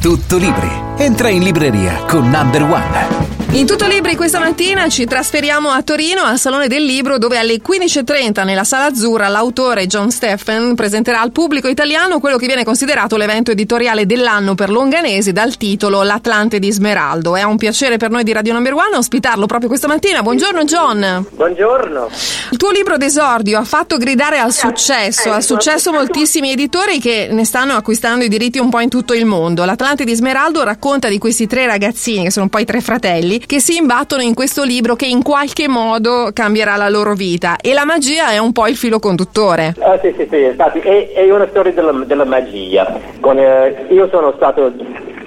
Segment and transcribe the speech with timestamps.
[0.00, 0.70] Tutto libri.
[0.96, 3.27] Entra in libreria con Number One.
[3.50, 7.56] In tutto libri questa mattina ci trasferiamo a Torino al Salone del Libro dove alle
[7.56, 13.16] 15.30 nella Sala Azzurra l'autore John Steffen presenterà al pubblico italiano quello che viene considerato
[13.16, 17.36] l'evento editoriale dell'anno per Longanesi dal titolo L'Atlante di Smeraldo.
[17.36, 20.22] È un piacere per noi di Radio Number One ospitarlo proprio questa mattina.
[20.22, 21.26] Buongiorno John.
[21.30, 22.10] Buongiorno.
[22.50, 27.46] Il tuo libro d'esordio ha fatto gridare al successo, al successo moltissimi editori che ne
[27.46, 29.64] stanno acquistando i diritti un po' in tutto il mondo.
[29.64, 33.76] L'Atlante di Smeraldo racconta di questi tre ragazzini che sono poi tre fratelli che si
[33.76, 38.30] imbattono in questo libro che in qualche modo cambierà la loro vita e la magia
[38.30, 39.74] è un po' il filo conduttore.
[39.80, 42.98] Ah, sì, sì, sì, infatti è, è una storia della, della magia.
[43.20, 44.72] Con, eh, io sono stato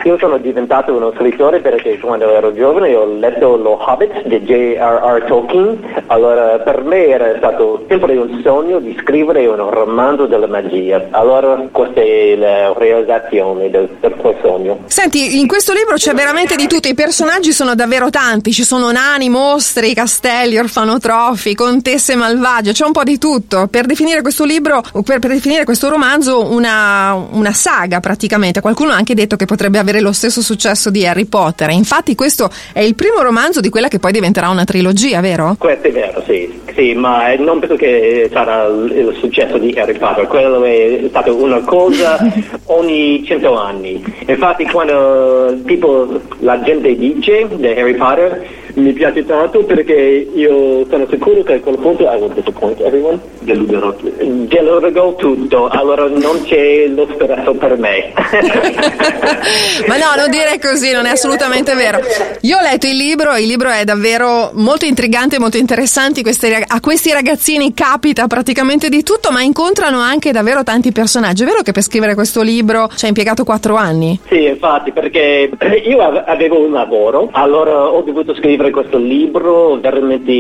[0.04, 5.26] io sono diventato uno scrittore perché quando ero giovane ho letto Lo Hobbit di J.R.R.
[5.26, 11.08] Tolkien, allora per me era stato sempre un sogno di scrivere un romanzo della magia,
[11.12, 14.80] allora questa è la realizzazione del, del tuo sogno.
[14.88, 18.92] Senti, in questo libro c'è veramente di tutto, i personaggi sono davvero tanti, ci sono
[18.92, 23.68] nani, mostri, castelli, orfanotrofi, contesse malvagie, c'è un po' di tutto.
[23.70, 28.96] Per definire questo libro, per, per definire questo romanzo una, una saga praticamente, qualcuno ha
[28.96, 31.70] anche detto che potrebbe avere avere lo stesso successo di Harry Potter.
[31.70, 35.56] Infatti questo è il primo romanzo di quella che poi diventerà una trilogia, vero?
[35.60, 36.62] Questo è vero, sì.
[36.74, 40.26] sì ma non penso che sarà il successo di Harry Potter.
[40.28, 42.18] Quello è stato una cosa
[42.72, 44.04] ogni cento anni.
[44.26, 51.06] Infatti quando tipo, la gente dice di Harry Potter mi piace tanto perché io sono
[51.10, 53.20] sicuro che a quel punto I will disappoint everyone.
[53.40, 58.14] Deluderò, deluderò tutto, allora non c'è lo speranzo per me.
[59.88, 62.00] Ma no, non dire così, non è assolutamente vero.
[62.42, 66.22] Io ho letto il libro, il libro è davvero molto intrigante, molto interessante.
[66.22, 71.44] Queste, a questi ragazzini capita praticamente di tutto, ma incontrano anche davvero tanti personaggi.
[71.44, 72.61] È vero che per scrivere questo libro
[72.96, 74.20] ci ha impiegato quattro anni?
[74.28, 75.50] Sì, infatti, perché
[75.86, 80.32] io avevo un lavoro, allora ho dovuto scrivere questo libro veramente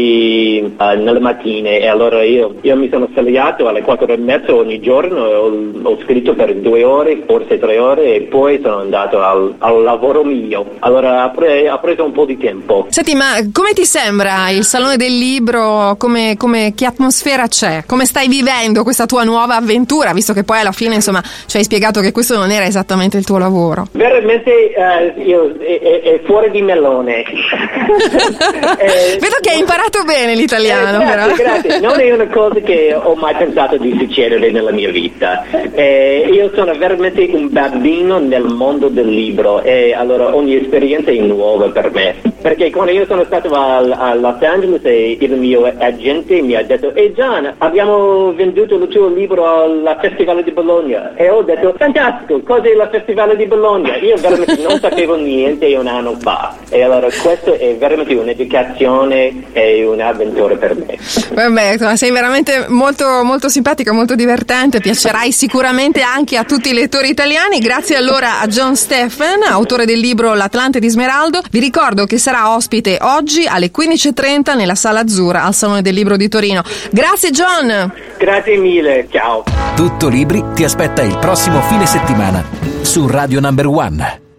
[0.78, 4.80] uh, nelle mattine e allora io, io, mi sono svegliato alle quattro e mezza ogni
[4.80, 9.56] giorno, ho, ho scritto per due ore, forse tre ore e poi sono andato al,
[9.60, 10.66] al lavoro mio.
[10.80, 12.88] Allora ha, pre, ha, preso un po' di tempo.
[12.90, 15.96] Senti, ma come ti sembra il Salone del Libro?
[15.98, 17.84] Come, come, che atmosfera c'è?
[17.86, 20.14] Come stai vivendo questa tua nuova avventura?
[20.14, 23.26] Visto che poi alla fine, insomma, ci hai spiegato che questo non era esattamente il
[23.26, 23.88] tuo lavoro.
[23.92, 27.24] Veramente uh, io, è, è, fuori di melone.
[28.78, 31.02] eh, Vedo che hai imparato bene l'italiano.
[31.02, 31.80] Eh, grazie, grazie.
[31.80, 35.46] Non è una cosa che ho mai pensato di succedere nella mia vita.
[35.74, 41.20] Eh, io sono veramente un bambino nel mondo del libro e allora ogni esperienza è
[41.20, 42.31] nuova per me.
[42.41, 46.94] Perché quando io sono stato a, Los Angeles e il mio agente mi ha detto
[46.96, 52.41] Ehi Gian, abbiamo venduto il tuo libro al Festival di Bologna e ho detto fantastico,
[52.41, 53.96] cos'è il Festival di Bologna?
[53.97, 59.85] Io veramente non sapevo niente un anno fa e allora questo è veramente un'educazione e
[59.85, 60.97] un'avventura per me.
[61.34, 67.09] Vabbè, sei veramente molto, molto simpatico, molto divertente, piacerai sicuramente anche a tutti i lettori
[67.09, 67.59] italiani.
[67.59, 71.41] Grazie allora a John Steffen, autore del libro L'Atlante di Smeraldo.
[71.51, 76.16] Vi ricordo che sarà ospite oggi alle 15.30 nella Sala Azzurra al Salone del Libro
[76.16, 76.64] di Torino.
[76.90, 77.92] Grazie John!
[78.18, 79.44] Grazie mille, ciao!
[79.75, 82.42] Tutto Libri ti aspetta il prossimo fine settimana
[82.84, 84.31] su Radio Number One.